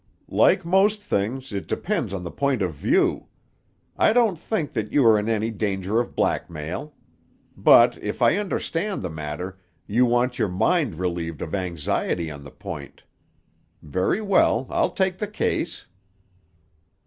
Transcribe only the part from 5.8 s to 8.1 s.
of blackmail. But,